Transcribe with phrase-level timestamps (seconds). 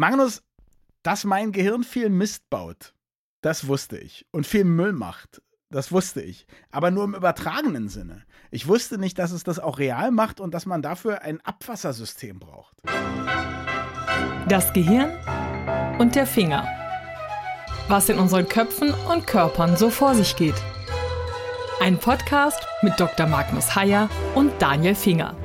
[0.00, 0.42] Magnus,
[1.02, 2.94] dass mein Gehirn viel Mist baut,
[3.42, 4.24] das wusste ich.
[4.30, 6.46] Und viel Müll macht, das wusste ich.
[6.70, 8.24] Aber nur im übertragenen Sinne.
[8.50, 12.38] Ich wusste nicht, dass es das auch real macht und dass man dafür ein Abwassersystem
[12.38, 12.78] braucht.
[14.48, 15.10] Das Gehirn
[15.98, 16.66] und der Finger.
[17.88, 20.56] Was in unseren Köpfen und Körpern so vor sich geht.
[21.78, 23.26] Ein Podcast mit Dr.
[23.26, 25.36] Magnus Heyer und Daniel Finger.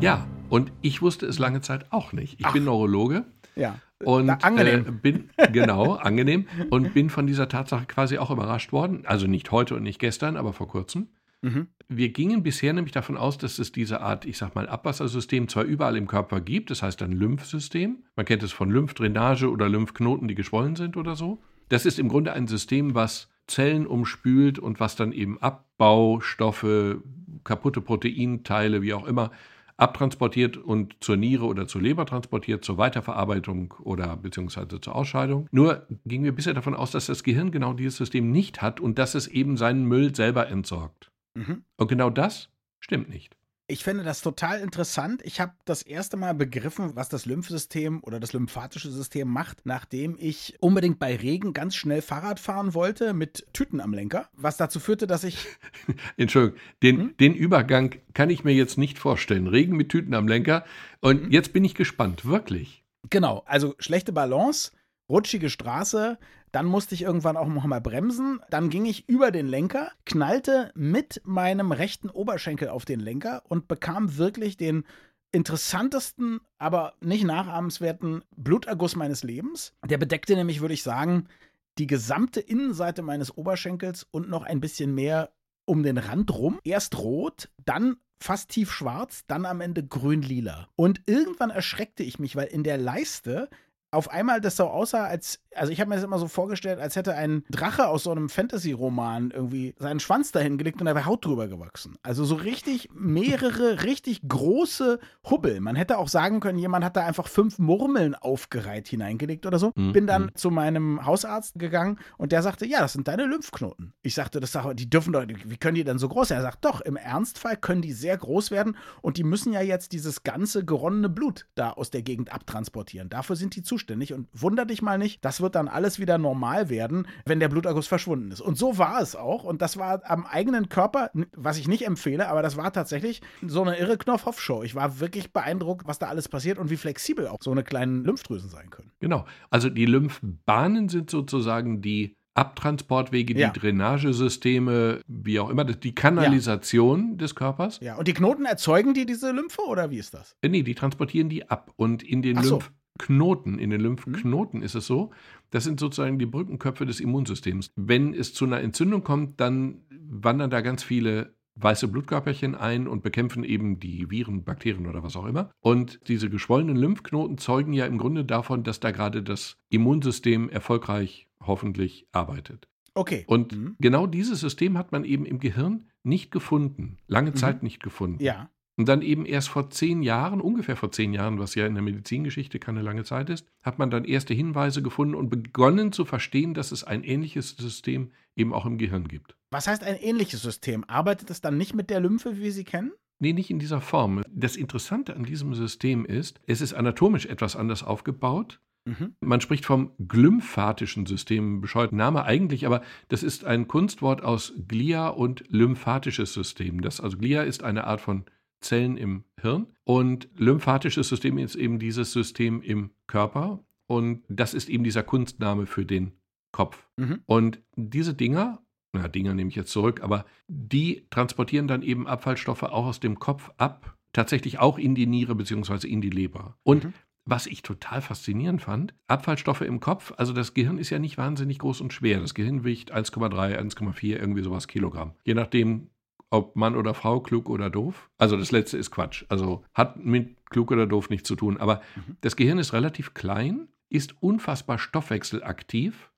[0.00, 2.38] Ja, und ich wusste es lange Zeit auch nicht.
[2.40, 2.52] Ich Ach.
[2.52, 3.24] bin Neurologe.
[3.56, 3.78] Ja.
[4.04, 4.86] Und angenehm.
[4.86, 9.02] Äh, bin genau angenehm und bin von dieser Tatsache quasi auch überrascht worden.
[9.04, 11.08] Also nicht heute und nicht gestern, aber vor kurzem.
[11.42, 11.68] Mhm.
[11.88, 15.64] Wir gingen bisher nämlich davon aus, dass es diese Art, ich sag mal, Abwassersystem zwar
[15.64, 17.98] überall im Körper gibt, das heißt ein Lymphsystem.
[18.16, 21.40] Man kennt es von Lymphdrainage oder Lymphknoten, die geschwollen sind oder so.
[21.68, 26.98] Das ist im Grunde ein System, was Zellen umspült und was dann eben Abbaustoffe,
[27.44, 29.30] kaputte Proteinteile, wie auch immer,
[29.78, 35.48] abtransportiert und zur Niere oder zur Leber transportiert, zur Weiterverarbeitung oder beziehungsweise zur Ausscheidung.
[35.52, 38.98] Nur gingen wir bisher davon aus, dass das Gehirn genau dieses System nicht hat und
[38.98, 41.12] dass es eben seinen Müll selber entsorgt.
[41.34, 41.64] Mhm.
[41.76, 43.37] Und genau das stimmt nicht.
[43.70, 45.20] Ich finde das total interessant.
[45.26, 50.16] Ich habe das erste Mal begriffen, was das Lymphsystem oder das lymphatische System macht, nachdem
[50.18, 54.80] ich unbedingt bei Regen ganz schnell Fahrrad fahren wollte mit Tüten am Lenker, was dazu
[54.80, 55.46] führte, dass ich.
[56.16, 57.16] Entschuldigung, den, hm?
[57.18, 59.46] den Übergang kann ich mir jetzt nicht vorstellen.
[59.46, 60.64] Regen mit Tüten am Lenker.
[61.00, 61.30] Und hm?
[61.30, 62.82] jetzt bin ich gespannt, wirklich.
[63.10, 64.72] Genau, also schlechte Balance,
[65.08, 66.18] rutschige Straße,
[66.52, 68.40] dann musste ich irgendwann auch noch mal bremsen.
[68.50, 73.68] Dann ging ich über den Lenker, knallte mit meinem rechten Oberschenkel auf den Lenker und
[73.68, 74.84] bekam wirklich den
[75.30, 79.74] interessantesten, aber nicht nachahmenswerten Bluterguss meines Lebens.
[79.84, 81.28] Der bedeckte nämlich, würde ich sagen,
[81.76, 85.30] die gesamte Innenseite meines Oberschenkels und noch ein bisschen mehr
[85.64, 86.58] um den Rand rum.
[86.64, 90.68] Erst rot, dann fast tiefschwarz, dann am Ende grün-lila.
[90.76, 93.48] Und irgendwann erschreckte ich mich, weil in der Leiste
[93.90, 96.94] auf einmal das so aussah, als, also ich habe mir das immer so vorgestellt, als
[96.94, 101.06] hätte ein Drache aus so einem Fantasy-Roman irgendwie seinen Schwanz dahin gelegt und da wäre
[101.06, 101.96] Haut drüber gewachsen.
[102.02, 104.98] Also so richtig mehrere, richtig große
[105.30, 105.60] Hubbel.
[105.60, 109.72] Man hätte auch sagen können, jemand hat da einfach fünf Murmeln aufgereiht hineingelegt oder so.
[109.74, 109.92] Mhm.
[109.92, 110.34] Bin dann mhm.
[110.34, 113.94] zu meinem Hausarzt gegangen und der sagte, ja, das sind deine Lymphknoten.
[114.02, 116.38] Ich sagte, das die dürfen doch, wie können die denn so groß sein?
[116.38, 119.92] Er sagt, doch, im Ernstfall können die sehr groß werden und die müssen ja jetzt
[119.92, 123.08] dieses ganze geronnene Blut da aus der Gegend abtransportieren.
[123.08, 126.18] Dafür sind die zu zuständig und wunder dich mal nicht, das wird dann alles wieder
[126.18, 128.40] normal werden, wenn der Bluterguss verschwunden ist.
[128.40, 132.28] Und so war es auch und das war am eigenen Körper, was ich nicht empfehle,
[132.28, 134.64] aber das war tatsächlich so eine irre Knopfhoff-Show.
[134.64, 138.04] Ich war wirklich beeindruckt, was da alles passiert und wie flexibel auch so eine kleinen
[138.04, 138.90] Lymphdrüsen sein können.
[138.98, 143.50] Genau, also die Lymphbahnen sind sozusagen die Abtransportwege, die ja.
[143.50, 147.16] Drainagesysteme, wie auch immer, die Kanalisation ja.
[147.16, 147.80] des Körpers.
[147.80, 150.36] Ja, und die Knoten erzeugen die diese Lymphe oder wie ist das?
[150.42, 151.72] Äh, nee, die transportieren die ab.
[151.76, 152.36] Und in den.
[152.36, 154.64] Lymph Knoten, in den Lymphknoten mhm.
[154.64, 155.10] ist es so,
[155.50, 157.70] das sind sozusagen die Brückenköpfe des Immunsystems.
[157.76, 163.02] Wenn es zu einer Entzündung kommt, dann wandern da ganz viele weiße Blutkörperchen ein und
[163.02, 165.50] bekämpfen eben die Viren, Bakterien oder was auch immer.
[165.60, 171.28] Und diese geschwollenen Lymphknoten zeugen ja im Grunde davon, dass da gerade das Immunsystem erfolgreich
[171.40, 172.68] hoffentlich arbeitet.
[172.94, 173.24] Okay.
[173.26, 173.76] Und mhm.
[173.78, 177.36] genau dieses System hat man eben im Gehirn nicht gefunden, lange mhm.
[177.36, 178.22] Zeit nicht gefunden.
[178.22, 178.50] Ja.
[178.78, 181.82] Und dann eben erst vor zehn Jahren, ungefähr vor zehn Jahren, was ja in der
[181.82, 186.54] Medizingeschichte keine lange Zeit ist, hat man dann erste Hinweise gefunden und begonnen zu verstehen,
[186.54, 189.34] dass es ein ähnliches System eben auch im Gehirn gibt.
[189.50, 190.84] Was heißt ein ähnliches System?
[190.84, 192.92] Arbeitet es dann nicht mit der Lymphe, wie wir sie kennen?
[193.18, 194.22] Nee, nicht in dieser Form.
[194.30, 198.60] Das Interessante an diesem System ist, es ist anatomisch etwas anders aufgebaut.
[198.84, 199.16] Mhm.
[199.20, 205.08] Man spricht vom glymphatischen System, bescheuert Name eigentlich, aber das ist ein Kunstwort aus Glia
[205.08, 206.80] und lymphatisches System.
[206.80, 208.24] Das, also Glia ist eine Art von
[208.60, 209.66] Zellen im Hirn.
[209.84, 213.64] Und lymphatisches System ist eben dieses System im Körper.
[213.86, 216.12] Und das ist eben dieser Kunstname für den
[216.52, 216.88] Kopf.
[216.96, 217.20] Mhm.
[217.26, 222.62] Und diese Dinger, na, Dinger nehme ich jetzt zurück, aber die transportieren dann eben Abfallstoffe
[222.62, 225.86] auch aus dem Kopf ab, tatsächlich auch in die Niere bzw.
[225.86, 226.58] in die Leber.
[226.62, 226.92] Und mhm.
[227.24, 231.58] was ich total faszinierend fand, Abfallstoffe im Kopf, also das Gehirn ist ja nicht wahnsinnig
[231.58, 232.20] groß und schwer.
[232.20, 235.14] Das Gehirn wiegt 1,3, 1,4, irgendwie sowas Kilogramm.
[235.24, 235.90] Je nachdem,
[236.30, 238.10] ob Mann oder Frau, klug oder doof.
[238.18, 239.24] Also das letzte ist Quatsch.
[239.28, 241.56] Also hat mit klug oder doof nichts zu tun.
[241.56, 242.16] Aber mhm.
[242.20, 246.10] das Gehirn ist relativ klein, ist unfassbar stoffwechselaktiv,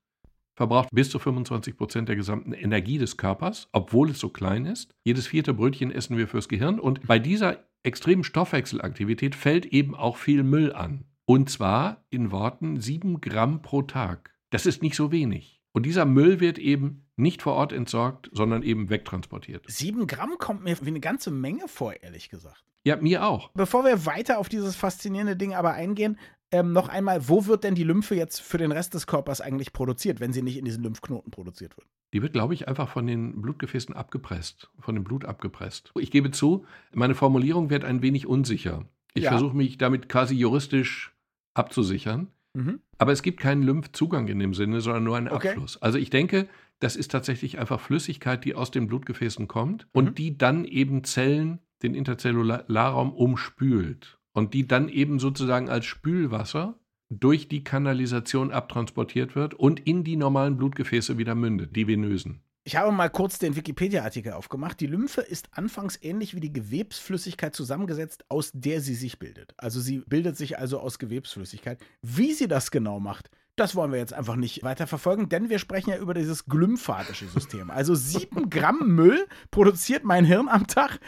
[0.55, 4.93] verbraucht bis zu 25 Prozent der gesamten Energie des Körpers, obwohl es so klein ist.
[5.03, 6.79] Jedes vierte Brötchen essen wir fürs Gehirn.
[6.79, 11.05] Und bei dieser extremen Stoffwechselaktivität fällt eben auch viel Müll an.
[11.25, 14.35] Und zwar in Worten 7 Gramm pro Tag.
[14.49, 15.60] Das ist nicht so wenig.
[15.73, 19.65] Und dieser Müll wird eben nicht vor Ort entsorgt, sondern eben wegtransportiert.
[19.67, 22.63] Sieben Gramm kommt mir wie eine ganze Menge vor, ehrlich gesagt.
[22.83, 23.51] Ja, mir auch.
[23.53, 26.17] Bevor wir weiter auf dieses faszinierende Ding aber eingehen,
[26.51, 29.71] ähm, noch einmal, wo wird denn die Lymphe jetzt für den Rest des Körpers eigentlich
[29.71, 31.87] produziert, wenn sie nicht in diesen Lymphknoten produziert wird?
[32.13, 35.91] Die wird, glaube ich, einfach von den Blutgefäßen abgepresst, von dem Blut abgepresst.
[35.97, 38.85] Ich gebe zu, meine Formulierung wird ein wenig unsicher.
[39.13, 39.31] Ich ja.
[39.31, 41.13] versuche mich damit quasi juristisch
[41.53, 42.27] abzusichern.
[42.53, 42.81] Mhm.
[42.97, 45.49] Aber es gibt keinen Lymphzugang in dem Sinne, sondern nur einen okay.
[45.49, 45.81] Abfluss.
[45.81, 46.47] Also ich denke,
[46.79, 50.15] das ist tatsächlich einfach Flüssigkeit, die aus den Blutgefäßen kommt und mhm.
[50.15, 57.47] die dann eben Zellen, den Interzellularraum umspült und die dann eben sozusagen als Spülwasser durch
[57.47, 62.41] die Kanalisation abtransportiert wird und in die normalen Blutgefäße wieder mündet, die venösen.
[62.63, 64.79] Ich habe mal kurz den Wikipedia-Artikel aufgemacht.
[64.79, 69.55] Die Lymphe ist anfangs ähnlich wie die Gewebsflüssigkeit zusammengesetzt, aus der sie sich bildet.
[69.57, 71.79] Also sie bildet sich also aus Gewebsflüssigkeit.
[72.03, 75.57] Wie sie das genau macht, das wollen wir jetzt einfach nicht weiter verfolgen, denn wir
[75.57, 77.71] sprechen ja über dieses glymphatische System.
[77.71, 80.99] Also sieben Gramm Müll produziert mein Hirn am Tag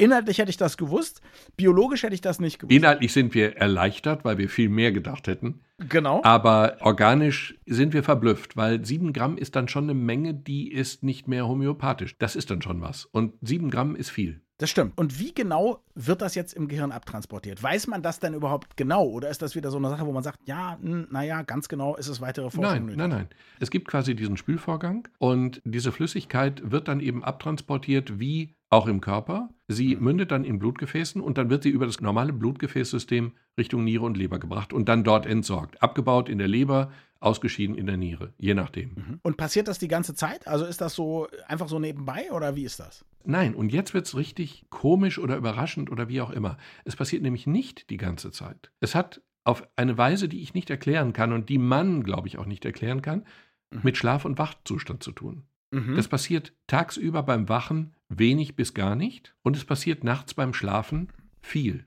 [0.00, 1.20] Inhaltlich hätte ich das gewusst,
[1.56, 2.74] biologisch hätte ich das nicht gewusst.
[2.76, 5.60] Inhaltlich sind wir erleichtert, weil wir viel mehr gedacht hätten.
[5.88, 6.22] Genau.
[6.24, 11.02] Aber organisch sind wir verblüfft, weil sieben Gramm ist dann schon eine Menge, die ist
[11.02, 12.16] nicht mehr homöopathisch.
[12.18, 13.04] Das ist dann schon was.
[13.04, 14.40] Und sieben Gramm ist viel.
[14.60, 14.98] Das stimmt.
[14.98, 17.62] Und wie genau wird das jetzt im Gehirn abtransportiert?
[17.62, 19.06] Weiß man das denn überhaupt genau?
[19.06, 22.08] Oder ist das wieder so eine Sache, wo man sagt, ja, naja, ganz genau ist
[22.08, 22.98] es weitere Forschung nein, nötig?
[22.98, 23.28] Nein, nein, nein.
[23.58, 29.00] Es gibt quasi diesen Spülvorgang und diese Flüssigkeit wird dann eben abtransportiert wie auch im
[29.00, 29.50] Körper.
[29.68, 30.04] Sie mhm.
[30.04, 34.16] mündet dann in Blutgefäßen und dann wird sie über das normale Blutgefäßsystem Richtung Niere und
[34.16, 35.82] Leber gebracht und dann dort entsorgt.
[35.82, 38.90] Abgebaut in der Leber, ausgeschieden in der Niere, je nachdem.
[38.94, 39.20] Mhm.
[39.22, 40.48] Und passiert das die ganze Zeit?
[40.48, 43.04] Also ist das so einfach so nebenbei oder wie ist das?
[43.24, 46.56] Nein, und jetzt wird es richtig komisch oder überraschend oder wie auch immer.
[46.84, 48.70] Es passiert nämlich nicht die ganze Zeit.
[48.80, 52.38] Es hat auf eine Weise, die ich nicht erklären kann und die man, glaube ich,
[52.38, 53.24] auch nicht erklären kann,
[53.70, 53.80] mhm.
[53.82, 55.42] mit Schlaf- und Wachzustand zu tun.
[55.70, 55.94] Mhm.
[55.96, 61.08] Das passiert tagsüber beim Wachen wenig bis gar nicht und es passiert nachts beim Schlafen
[61.40, 61.86] viel.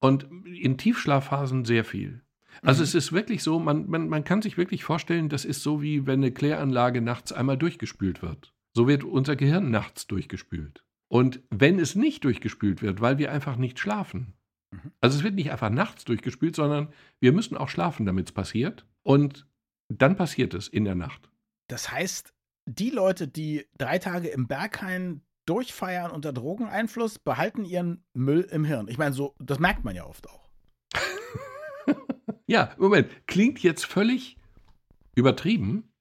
[0.00, 2.22] Und in Tiefschlafphasen sehr viel.
[2.62, 2.84] Also mhm.
[2.84, 6.06] es ist wirklich so, man, man, man kann sich wirklich vorstellen, das ist so wie
[6.06, 8.52] wenn eine Kläranlage nachts einmal durchgespült wird.
[8.74, 10.84] So wird unser Gehirn nachts durchgespült.
[11.08, 14.34] Und wenn es nicht durchgespült wird, weil wir einfach nicht schlafen,
[14.70, 14.92] mhm.
[15.00, 18.86] also es wird nicht einfach nachts durchgespült, sondern wir müssen auch schlafen, damit es passiert.
[19.02, 19.46] Und
[19.88, 21.30] dann passiert es in der Nacht.
[21.68, 22.32] Das heißt,
[22.70, 28.86] die Leute, die drei Tage im Berghain durchfeiern unter Drogeneinfluss, behalten ihren Müll im Hirn.
[28.88, 30.48] Ich meine, so, das merkt man ja oft auch.
[32.46, 34.36] ja, Moment, klingt jetzt völlig
[35.14, 35.92] übertrieben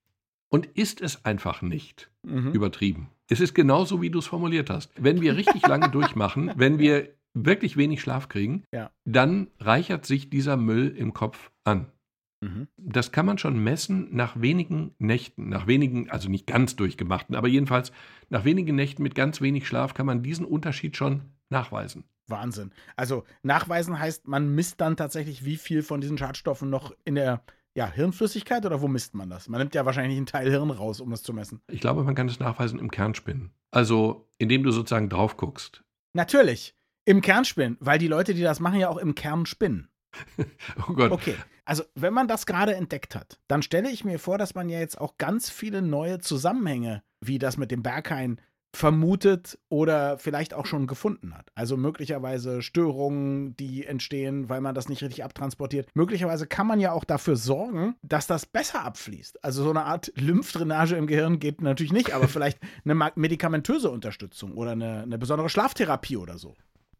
[0.49, 2.51] und ist es einfach nicht mhm.
[2.51, 3.09] übertrieben.
[3.27, 4.91] Es ist genauso, wie du es formuliert hast.
[4.95, 8.91] Wenn wir richtig lange durchmachen, wenn wir wirklich wenig Schlaf kriegen, ja.
[9.05, 11.91] dann reichert sich dieser Müll im Kopf an.
[12.41, 12.67] Mhm.
[12.77, 17.47] Das kann man schon messen nach wenigen Nächten, nach wenigen, also nicht ganz durchgemachten, aber
[17.47, 17.91] jedenfalls
[18.29, 22.05] nach wenigen Nächten mit ganz wenig Schlaf kann man diesen Unterschied schon nachweisen.
[22.27, 22.71] Wahnsinn.
[22.95, 27.43] Also nachweisen heißt, man misst dann tatsächlich, wie viel von diesen Schadstoffen noch in der
[27.75, 29.47] ja, Hirnflüssigkeit oder wo misst man das?
[29.47, 31.61] Man nimmt ja wahrscheinlich einen Teil Hirn raus, um das zu messen.
[31.67, 33.51] Ich glaube, man kann das nachweisen im Kernspinnen.
[33.71, 35.83] Also, indem du sozusagen drauf guckst.
[36.13, 36.75] Natürlich.
[37.05, 39.89] Im Kernspinnen, weil die Leute, die das machen, ja auch im Kern spinnen.
[40.89, 41.11] oh Gott.
[41.11, 41.35] Okay.
[41.69, 44.79] Also, wenn man das gerade entdeckt hat, dann stelle ich mir vor, dass man ja
[44.79, 48.41] jetzt auch ganz viele neue Zusammenhänge, wie das mit dem Berghain,
[48.75, 51.51] vermutet oder vielleicht auch schon gefunden hat.
[51.53, 55.87] Also möglicherweise Störungen, die entstehen, weil man das nicht richtig abtransportiert.
[55.93, 59.43] Möglicherweise kann man ja auch dafür sorgen, dass das besser abfließt.
[59.43, 64.53] Also so eine Art Lymphdrainage im Gehirn geht natürlich nicht, aber vielleicht eine medikamentöse Unterstützung
[64.57, 66.55] oder eine, eine besondere Schlaftherapie oder so.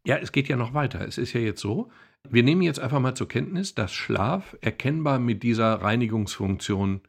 [0.06, 1.06] Ja, es geht ja noch weiter.
[1.06, 1.90] Es ist ja jetzt so,
[2.28, 7.00] wir nehmen jetzt einfach mal zur Kenntnis, dass Schlaf erkennbar mit dieser Reinigungsfunktion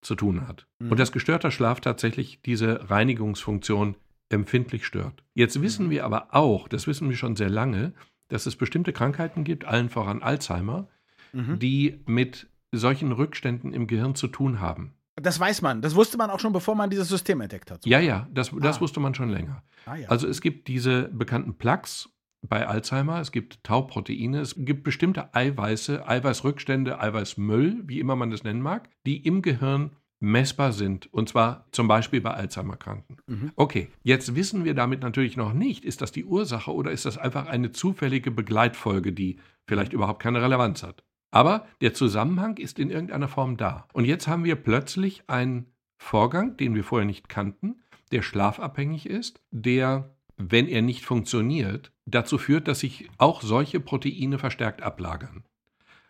[0.00, 0.66] zu tun hat.
[0.78, 0.92] Mhm.
[0.92, 3.96] Und dass gestörter Schlaf tatsächlich diese Reinigungsfunktion
[4.28, 5.22] empfindlich stört.
[5.34, 5.90] Jetzt wissen mhm.
[5.90, 7.92] wir aber auch, das wissen wir schon sehr lange,
[8.28, 10.88] dass es bestimmte Krankheiten gibt, allen voran Alzheimer,
[11.32, 11.58] mhm.
[11.58, 14.94] die mit solchen Rückständen im Gehirn zu tun haben.
[15.16, 15.80] Das weiß man.
[15.80, 17.86] Das wusste man auch schon, bevor man dieses System entdeckt hat.
[17.86, 18.80] Ja, ja, das, das ah.
[18.80, 19.62] wusste man schon länger.
[19.86, 20.08] Ah, ja.
[20.08, 22.08] Also es gibt diese bekannten Plaques
[22.48, 28.44] bei Alzheimer, es gibt Tauproteine, es gibt bestimmte Eiweiße, Eiweißrückstände, Eiweißmüll, wie immer man das
[28.44, 31.12] nennen mag, die im Gehirn messbar sind.
[31.12, 33.18] Und zwar zum Beispiel bei Alzheimer-Kranken.
[33.26, 33.52] Mhm.
[33.56, 37.18] Okay, jetzt wissen wir damit natürlich noch nicht, ist das die Ursache oder ist das
[37.18, 41.04] einfach eine zufällige Begleitfolge, die vielleicht überhaupt keine Relevanz hat.
[41.30, 43.88] Aber der Zusammenhang ist in irgendeiner Form da.
[43.92, 45.66] Und jetzt haben wir plötzlich einen
[45.98, 47.80] Vorgang, den wir vorher nicht kannten,
[48.12, 54.38] der schlafabhängig ist, der wenn er nicht funktioniert, dazu führt, dass sich auch solche Proteine
[54.38, 55.44] verstärkt ablagern.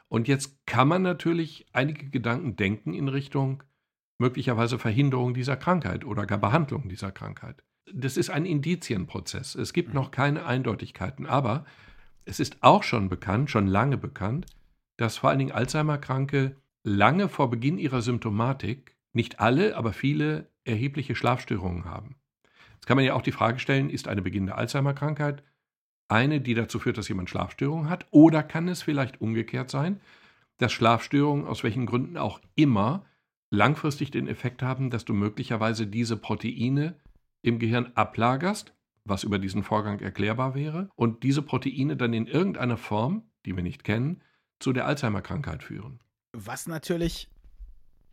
[0.09, 3.63] Und jetzt kann man natürlich einige Gedanken denken in Richtung,
[4.19, 7.65] möglicherweise Verhinderung dieser Krankheit oder gar Behandlung dieser Krankheit.
[7.93, 9.55] Das ist ein Indizienprozess.
[9.55, 11.65] Es gibt noch keine Eindeutigkeiten, aber
[12.25, 14.47] es ist auch schon bekannt, schon lange bekannt,
[14.97, 21.15] dass vor allen Dingen Alzheimer-Kranke lange vor Beginn ihrer Symptomatik, nicht alle, aber viele erhebliche
[21.15, 22.17] Schlafstörungen haben.
[22.75, 25.43] Jetzt kann man ja auch die Frage stellen, ist eine beginnende Alzheimer-Krankheit
[26.09, 30.01] eine, die dazu führt, dass jemand Schlafstörungen hat, oder kann es vielleicht umgekehrt sein,
[30.59, 33.05] dass Schlafstörungen aus welchen Gründen auch immer
[33.51, 36.97] langfristig den Effekt haben, dass du möglicherweise diese Proteine
[37.43, 42.77] im Gehirn ablagerst, was über diesen Vorgang erklärbar wäre, und diese Proteine dann in irgendeiner
[42.77, 44.23] Form, die wir nicht kennen,
[44.61, 46.01] zu der Alzheimer-Krankheit führen.
[46.33, 47.29] Was natürlich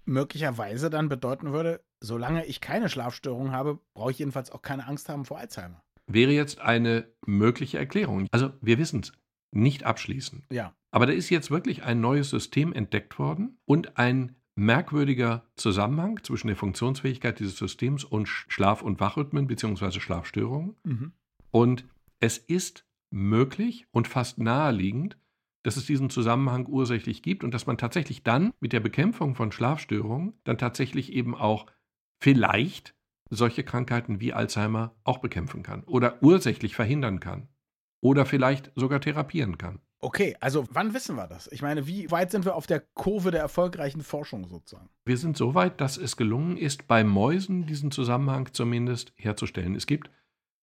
[0.06, 5.08] möglicherweise dann bedeuten würde, solange ich keine Schlafstörung habe, brauche ich jedenfalls auch keine Angst
[5.10, 5.82] haben vor Alzheimer.
[6.08, 8.28] Wäre jetzt eine mögliche Erklärung.
[8.32, 9.14] Also wir wissen es
[9.52, 10.44] nicht abschließend.
[10.52, 10.74] Ja.
[10.92, 16.48] Aber da ist jetzt wirklich ein neues System entdeckt worden und ein merkwürdiger Zusammenhang zwischen
[16.48, 20.00] der Funktionsfähigkeit dieses Systems und Schlaf- und Wachrhythmen bzw.
[20.00, 20.76] Schlafstörungen.
[20.84, 21.14] Mhm.
[21.52, 21.86] Und
[22.20, 25.18] es ist möglich und fast naheliegend,
[25.64, 29.52] dass es diesen Zusammenhang ursächlich gibt und dass man tatsächlich dann mit der Bekämpfung von
[29.52, 31.68] Schlafstörungen dann tatsächlich eben auch
[32.20, 32.96] vielleicht
[33.32, 37.48] solche Krankheiten wie Alzheimer auch bekämpfen kann oder ursächlich verhindern kann
[38.02, 39.80] oder vielleicht sogar therapieren kann.
[40.04, 41.48] Okay, also wann wissen wir das?
[41.52, 44.90] Ich meine, wie weit sind wir auf der Kurve der erfolgreichen Forschung sozusagen?
[45.06, 49.76] Wir sind so weit, dass es gelungen ist, bei Mäusen diesen Zusammenhang zumindest herzustellen.
[49.76, 50.10] Es gibt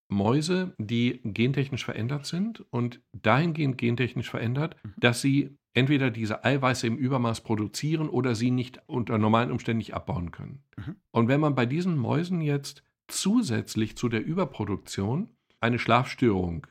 [0.09, 4.95] Mäuse, die gentechnisch verändert sind und dahingehend gentechnisch verändert, mhm.
[4.97, 9.95] dass sie entweder diese Eiweiße im Übermaß produzieren oder sie nicht unter normalen Umständen nicht
[9.95, 10.65] abbauen können.
[10.77, 10.97] Mhm.
[11.11, 15.29] Und wenn man bei diesen Mäusen jetzt zusätzlich zu der Überproduktion
[15.61, 16.67] eine Schlafstörung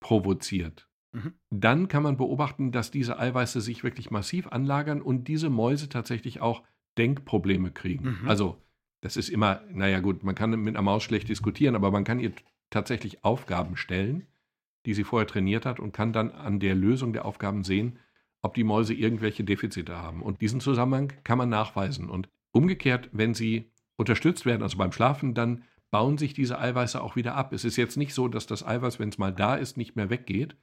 [0.00, 1.34] provoziert, mhm.
[1.50, 6.40] dann kann man beobachten, dass diese Eiweiße sich wirklich massiv anlagern und diese Mäuse tatsächlich
[6.40, 6.62] auch
[6.98, 8.20] Denkprobleme kriegen.
[8.20, 8.28] Mhm.
[8.28, 8.62] Also
[9.02, 12.20] das ist immer, naja gut, man kann mit einer Maus schlecht diskutieren, aber man kann
[12.20, 12.32] ihr
[12.76, 14.26] tatsächlich Aufgaben stellen,
[14.84, 17.98] die sie vorher trainiert hat und kann dann an der Lösung der Aufgaben sehen,
[18.42, 20.22] ob die Mäuse irgendwelche Defizite haben.
[20.22, 22.10] Und diesen Zusammenhang kann man nachweisen.
[22.10, 27.16] Und umgekehrt, wenn sie unterstützt werden, also beim Schlafen, dann bauen sich diese Eiweiße auch
[27.16, 27.54] wieder ab.
[27.54, 30.10] Es ist jetzt nicht so, dass das Eiweiß, wenn es mal da ist, nicht mehr
[30.10, 30.54] weggeht,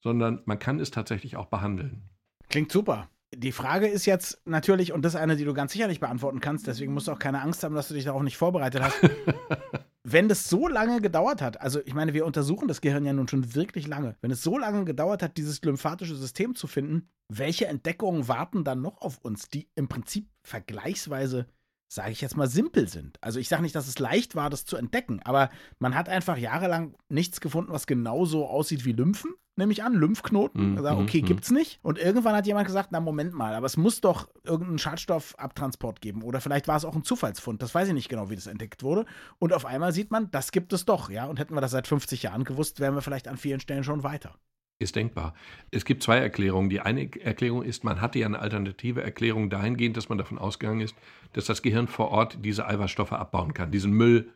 [0.00, 2.08] sondern man kann es tatsächlich auch behandeln.
[2.48, 3.08] Klingt super.
[3.34, 6.38] Die Frage ist jetzt natürlich, und das ist eine, die du ganz sicher nicht beantworten
[6.38, 8.96] kannst, deswegen musst du auch keine Angst haben, dass du dich darauf nicht vorbereitet hast.
[10.08, 13.26] wenn das so lange gedauert hat, also ich meine, wir untersuchen das Gehirn ja nun
[13.26, 17.66] schon wirklich lange, wenn es so lange gedauert hat, dieses lymphatische System zu finden, welche
[17.66, 21.46] Entdeckungen warten dann noch auf uns, die im Prinzip vergleichsweise
[21.88, 23.16] sage ich jetzt mal, simpel sind.
[23.22, 26.36] Also ich sage nicht, dass es leicht war, das zu entdecken, aber man hat einfach
[26.36, 30.72] jahrelang nichts gefunden, was genauso aussieht wie Lymphen, nehme ich an, Lymphknoten.
[30.72, 31.78] Mm, gesagt, okay, mm, gibt's nicht.
[31.82, 36.22] Und irgendwann hat jemand gesagt, na Moment mal, aber es muss doch irgendeinen Schadstoffabtransport geben.
[36.22, 37.62] Oder vielleicht war es auch ein Zufallsfund.
[37.62, 39.06] Das weiß ich nicht genau, wie das entdeckt wurde.
[39.38, 41.26] Und auf einmal sieht man, das gibt es doch, ja.
[41.26, 44.02] Und hätten wir das seit 50 Jahren gewusst, wären wir vielleicht an vielen Stellen schon
[44.02, 44.34] weiter.
[44.78, 45.34] Ist denkbar.
[45.70, 46.68] Es gibt zwei Erklärungen.
[46.68, 50.82] Die eine Erklärung ist, man hatte ja eine alternative Erklärung dahingehend, dass man davon ausgegangen
[50.82, 50.94] ist,
[51.32, 54.32] dass das Gehirn vor Ort diese Eiweißstoffe abbauen kann, diesen Müll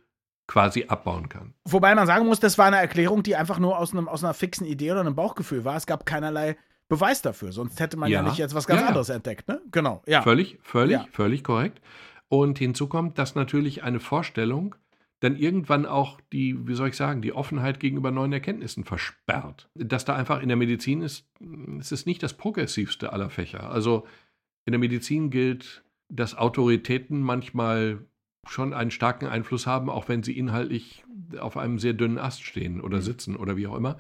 [0.50, 1.54] quasi abbauen kann.
[1.64, 4.35] Wobei man sagen muss, das war eine Erklärung, die einfach nur aus, einem, aus einer
[4.35, 5.76] fixen Idee oder einem Bauchgefühl war.
[5.76, 6.57] Es gab keinerlei
[6.88, 9.61] Beweis dafür, sonst hätte man ja, ja nicht jetzt was ganz ja, anderes entdeckt, ne?
[9.71, 10.23] Genau, ja.
[10.23, 11.07] Völlig, völlig, ja.
[11.12, 11.80] völlig korrekt.
[12.26, 14.75] Und hinzu kommt, dass natürlich eine Vorstellung
[15.21, 19.71] dann irgendwann auch die, wie soll ich sagen, die Offenheit gegenüber neuen Erkenntnissen versperrt.
[19.76, 21.28] Dass da einfach in der Medizin ist,
[21.78, 23.71] es ist nicht das progressivste aller Fächer.
[23.71, 24.04] Also
[24.64, 28.00] in der Medizin gilt, dass Autoritäten manchmal
[28.47, 31.04] schon einen starken Einfluss haben, auch wenn sie inhaltlich
[31.38, 33.02] auf einem sehr dünnen Ast stehen oder mhm.
[33.02, 33.99] sitzen oder wie auch immer.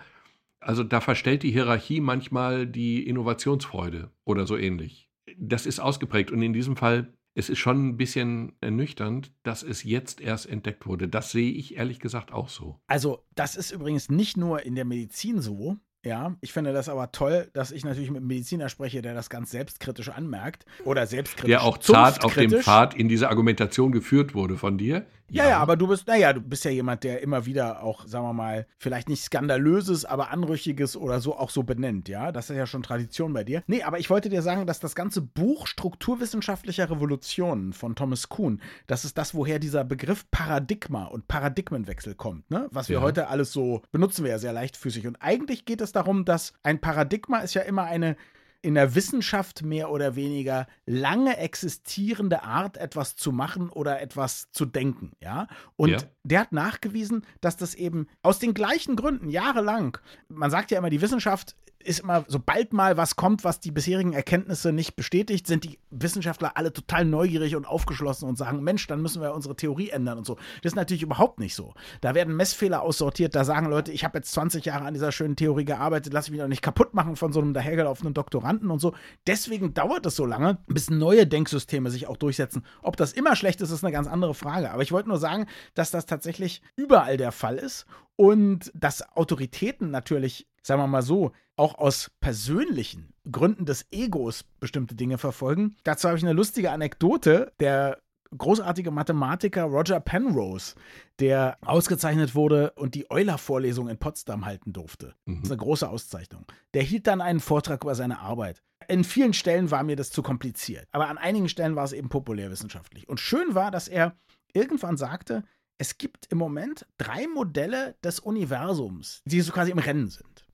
[0.60, 5.08] Also da verstellt die Hierarchie manchmal die Innovationsfreude oder so ähnlich.
[5.38, 9.84] Das ist ausgeprägt und in diesem Fall es ist schon ein bisschen ernüchternd, dass es
[9.84, 11.08] jetzt erst entdeckt wurde.
[11.08, 12.80] Das sehe ich ehrlich gesagt auch so.
[12.88, 15.78] Also, das ist übrigens nicht nur in der Medizin so.
[16.02, 19.28] Ja, ich finde das aber toll, dass ich natürlich mit einem Mediziner spreche, der das
[19.28, 21.50] ganz selbstkritisch anmerkt oder selbstkritisch.
[21.50, 25.04] Der auch zart auf dem Pfad in diese Argumentation geführt wurde von dir.
[25.30, 28.24] Ja, ja, aber du bist, naja, du bist ja jemand, der immer wieder auch, sagen
[28.24, 32.32] wir mal, vielleicht nicht skandalöses, aber anrüchiges oder so auch so benennt, ja.
[32.32, 33.62] Das ist ja schon Tradition bei dir.
[33.66, 38.60] Nee, aber ich wollte dir sagen, dass das ganze Buch Strukturwissenschaftlicher Revolutionen von Thomas Kuhn,
[38.86, 42.68] das ist das, woher dieser Begriff Paradigma und Paradigmenwechsel kommt, ne?
[42.72, 43.02] Was wir ja.
[43.02, 45.06] heute alles so benutzen wir ja sehr leichtfüßig.
[45.06, 48.16] Und eigentlich geht es darum, dass ein Paradigma ist ja immer eine
[48.62, 54.66] in der Wissenschaft mehr oder weniger lange existierende Art, etwas zu machen oder etwas zu
[54.66, 55.46] denken, ja.
[55.76, 55.98] Und ja.
[56.24, 59.98] der hat nachgewiesen, dass das eben aus den gleichen Gründen jahrelang,
[60.28, 64.12] man sagt ja immer, die Wissenschaft ist immer, sobald mal was kommt, was die bisherigen
[64.12, 69.00] Erkenntnisse nicht bestätigt, sind die Wissenschaftler alle total neugierig und aufgeschlossen und sagen, Mensch, dann
[69.00, 70.36] müssen wir unsere Theorie ändern und so.
[70.62, 71.74] Das ist natürlich überhaupt nicht so.
[72.00, 75.36] Da werden Messfehler aussortiert, da sagen Leute, ich habe jetzt 20 Jahre an dieser schönen
[75.36, 78.14] Theorie gearbeitet, lass mich doch nicht kaputt machen von so einem dahergelaufenen
[78.50, 78.94] Doktoranden und so.
[79.26, 82.64] Deswegen dauert es so lange, bis neue Denksysteme sich auch durchsetzen.
[82.82, 84.70] Ob das immer schlecht ist, ist eine ganz andere Frage.
[84.70, 89.90] Aber ich wollte nur sagen, dass das tatsächlich überall der Fall ist und dass Autoritäten
[89.90, 95.76] natürlich, sagen wir mal so, auch aus persönlichen Gründen des Egos bestimmte Dinge verfolgen.
[95.84, 97.52] Dazu habe ich eine lustige Anekdote.
[97.60, 97.98] Der
[98.36, 100.74] großartige Mathematiker Roger Penrose,
[101.18, 105.14] der ausgezeichnet wurde und die Euler-Vorlesung in Potsdam halten durfte.
[105.24, 105.36] Mhm.
[105.36, 106.44] Das ist eine große Auszeichnung.
[106.74, 108.62] Der hielt dann einen Vortrag über seine Arbeit.
[108.88, 112.08] In vielen Stellen war mir das zu kompliziert, aber an einigen Stellen war es eben
[112.08, 113.08] populärwissenschaftlich.
[113.08, 114.16] Und schön war, dass er
[114.52, 115.44] irgendwann sagte,
[115.78, 120.44] es gibt im Moment drei Modelle des Universums, die so quasi im Rennen sind.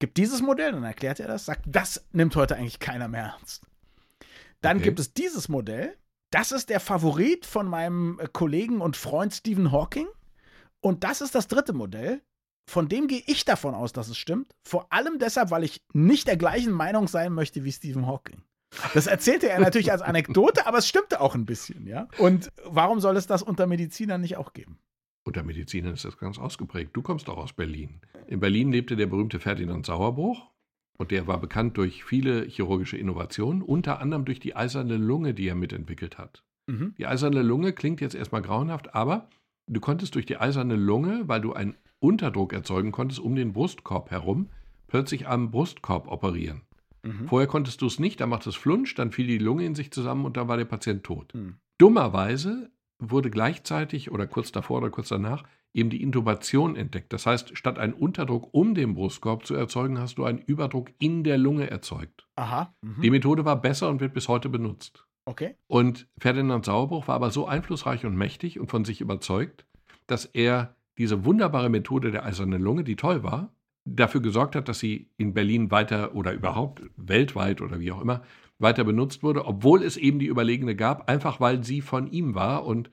[0.00, 3.64] Gibt dieses Modell, dann erklärt er das, sagt, das nimmt heute eigentlich keiner mehr ernst.
[4.60, 4.86] Dann okay.
[4.86, 5.96] gibt es dieses Modell,
[6.34, 10.08] das ist der Favorit von meinem äh, Kollegen und Freund Stephen Hawking.
[10.80, 12.22] Und das ist das dritte Modell.
[12.68, 14.52] Von dem gehe ich davon aus, dass es stimmt.
[14.66, 18.42] Vor allem deshalb, weil ich nicht der gleichen Meinung sein möchte wie Stephen Hawking.
[18.94, 22.08] Das erzählte er natürlich als Anekdote, aber es stimmte auch ein bisschen, ja.
[22.18, 24.80] Und warum soll es das unter Medizinern nicht auch geben?
[25.22, 26.90] Unter Medizinern ist das ganz ausgeprägt.
[26.94, 28.00] Du kommst doch aus Berlin.
[28.26, 30.50] In Berlin lebte der berühmte Ferdinand Sauerbruch
[30.98, 35.48] und der war bekannt durch viele chirurgische Innovationen, unter anderem durch die eiserne Lunge, die
[35.48, 36.44] er mitentwickelt hat.
[36.66, 36.94] Mhm.
[36.96, 39.28] Die eiserne Lunge klingt jetzt erstmal grauenhaft, aber
[39.66, 44.10] du konntest durch die eiserne Lunge, weil du einen Unterdruck erzeugen konntest um den Brustkorb
[44.10, 44.50] herum,
[44.86, 46.62] plötzlich am Brustkorb operieren.
[47.02, 47.28] Mhm.
[47.28, 49.90] Vorher konntest du es nicht, da macht es Flunsch, dann fiel die Lunge in sich
[49.90, 51.34] zusammen und dann war der Patient tot.
[51.34, 51.56] Mhm.
[51.78, 57.12] Dummerweise wurde gleichzeitig oder kurz davor oder kurz danach eben die Intubation entdeckt.
[57.12, 61.24] Das heißt, statt einen Unterdruck um den Brustkorb zu erzeugen, hast du einen Überdruck in
[61.24, 62.26] der Lunge erzeugt.
[62.36, 62.74] Aha.
[62.80, 63.02] Mhm.
[63.02, 65.04] Die Methode war besser und wird bis heute benutzt.
[65.26, 65.56] Okay.
[65.66, 69.66] Und Ferdinand Sauerbruch war aber so einflussreich und mächtig und von sich überzeugt,
[70.06, 73.52] dass er diese wunderbare Methode der eisernen Lunge, die toll war,
[73.84, 78.22] dafür gesorgt hat, dass sie in Berlin weiter oder überhaupt weltweit oder wie auch immer
[78.58, 82.64] weiter benutzt wurde, obwohl es eben die Überlegene gab, einfach weil sie von ihm war
[82.64, 82.90] und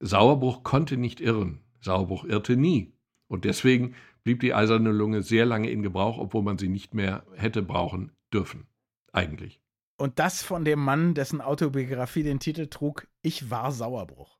[0.00, 1.60] Sauerbruch konnte nicht irren.
[1.80, 2.92] Sauerbruch irrte nie.
[3.28, 7.24] Und deswegen blieb die eiserne Lunge sehr lange in Gebrauch, obwohl man sie nicht mehr
[7.34, 8.66] hätte brauchen dürfen.
[9.12, 9.60] Eigentlich.
[9.96, 14.38] Und das von dem Mann, dessen Autobiografie den Titel trug, Ich war Sauerbruch.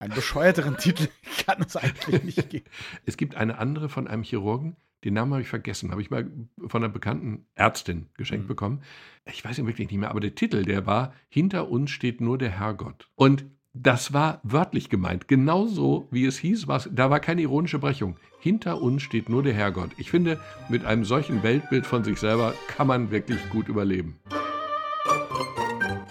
[0.00, 1.08] Einen bescheuerteren Titel
[1.44, 2.66] kann es eigentlich nicht geben.
[3.06, 6.28] Es gibt eine andere von einem Chirurgen, den Namen habe ich vergessen, habe ich mal
[6.66, 8.48] von einer bekannten Ärztin geschenkt mhm.
[8.48, 8.82] bekommen.
[9.26, 12.36] Ich weiß ihn wirklich nicht mehr, aber der Titel, der war Hinter uns steht nur
[12.36, 13.08] der Herrgott.
[13.14, 13.46] Und
[13.82, 18.16] das war wörtlich gemeint, genauso wie es hieß, was, da war keine ironische Brechung.
[18.40, 19.90] Hinter uns steht nur der Herrgott.
[19.96, 20.38] Ich finde,
[20.68, 24.18] mit einem solchen Weltbild von sich selber kann man wirklich gut überleben.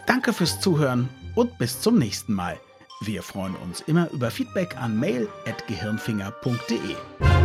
[0.06, 2.58] Danke fürs Zuhören und bis zum nächsten Mal.
[3.02, 7.37] Wir freuen uns immer über Feedback an mail.gehirnfinger.de.